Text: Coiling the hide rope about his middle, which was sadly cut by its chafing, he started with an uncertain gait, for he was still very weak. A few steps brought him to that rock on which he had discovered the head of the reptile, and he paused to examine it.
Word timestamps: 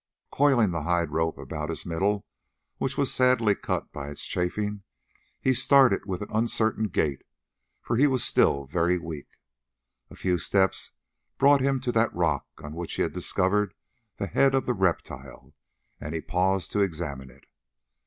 Coiling 0.31 0.71
the 0.71 0.81
hide 0.81 1.11
rope 1.11 1.37
about 1.37 1.69
his 1.69 1.85
middle, 1.85 2.25
which 2.79 2.97
was 2.97 3.13
sadly 3.13 3.53
cut 3.53 3.93
by 3.93 4.09
its 4.09 4.25
chafing, 4.25 4.81
he 5.39 5.53
started 5.53 6.07
with 6.07 6.23
an 6.23 6.27
uncertain 6.33 6.87
gait, 6.87 7.21
for 7.83 7.97
he 7.97 8.07
was 8.07 8.23
still 8.23 8.65
very 8.65 8.97
weak. 8.97 9.37
A 10.09 10.15
few 10.15 10.39
steps 10.39 10.89
brought 11.37 11.61
him 11.61 11.79
to 11.81 11.91
that 11.91 12.15
rock 12.15 12.47
on 12.63 12.73
which 12.73 12.93
he 12.95 13.03
had 13.03 13.13
discovered 13.13 13.75
the 14.17 14.25
head 14.25 14.55
of 14.55 14.65
the 14.65 14.73
reptile, 14.73 15.53
and 15.99 16.15
he 16.15 16.21
paused 16.21 16.71
to 16.71 16.79
examine 16.81 17.29
it. 17.29 17.45